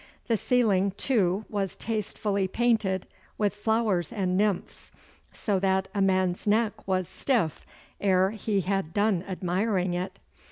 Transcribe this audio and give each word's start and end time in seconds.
The 0.25 0.35
ceiling, 0.35 0.93
too, 0.97 1.45
was 1.47 1.75
tastefully 1.75 2.47
painted 2.47 3.05
with 3.37 3.53
flowers 3.53 4.11
and 4.11 4.35
nymphs, 4.35 4.91
so 5.31 5.59
that 5.59 5.89
a 5.93 6.01
man's 6.01 6.47
neck 6.47 6.87
was 6.87 7.07
stiff 7.07 7.67
ere 7.99 8.31
he 8.31 8.61
had 8.61 8.95
done 8.95 9.23
admiring 9.27 9.93
it. 9.93 10.17